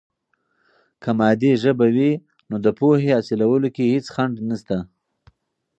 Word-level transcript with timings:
که 1.01 1.09
مادي 1.19 1.51
ژبه 1.63 1.87
وي، 1.95 2.11
نو 2.49 2.55
د 2.65 2.67
پوهې 2.79 3.09
حاصلولو 3.15 3.69
کې 3.75 3.83
هیڅ 3.93 4.05
خنډ 4.13 4.35
نسته. 4.49 4.77